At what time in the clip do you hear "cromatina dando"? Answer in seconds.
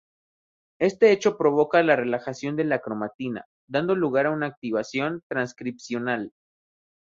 2.79-3.93